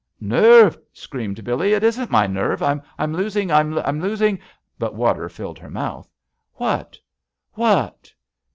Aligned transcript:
"Nerve!" 0.19 0.79
screamed 0.93 1.43
Billee, 1.43 1.73
"it 1.75 1.83
isn't 1.83 2.09
my 2.09 2.25
nerve!— 2.25 2.63
I'm 2.63 2.81
losing!— 3.13 3.51
I'm 3.51 4.01
losing 4.01 4.39
—"But 4.79 4.95
water 4.95 5.29
filled 5.29 5.59
her 5.59 5.69
mouth. 5.69 6.09
"What? 6.55 6.97
What?" 7.53 8.11